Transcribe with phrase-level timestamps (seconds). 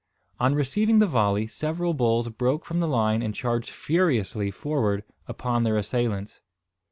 [0.39, 5.63] On receiving the volley, several bulls broke from the line and charged furiously forward upon
[5.63, 6.41] their assailants.